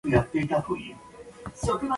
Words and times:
The 0.03 0.09
marriage 0.09 0.31
did 0.31 0.49
not 0.49 0.67
last 0.67 1.63
very 1.63 1.71
long. 1.81 1.89